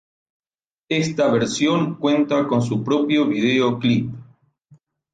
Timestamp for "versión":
1.31-1.99